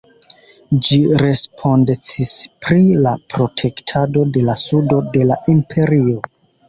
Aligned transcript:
Ĝi 0.85 0.95
respondecis 1.23 2.31
pri 2.67 2.81
la 3.07 3.13
protektado 3.35 4.25
de 4.39 4.47
la 4.51 4.57
sudo 4.63 5.03
de 5.19 5.29
la 5.33 5.39
Imperio. 5.55 6.17